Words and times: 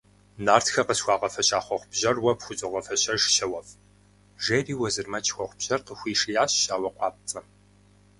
Нартхэ 0.45 0.81
къысхуагъэфэща 0.87 1.59
хъуэхъубжьэр 1.65 2.17
уэ 2.23 2.33
пхузогъэфэщэж, 2.37 3.21
щауэфӏ,– 3.35 3.77
жери 4.43 4.73
Уэзырмэдж 4.79 5.27
хъуэхъубжьэр 5.35 5.81
къыхуишиящ 5.87 6.51
щауэ 6.63 6.89
къуапцӏэм. 6.95 7.45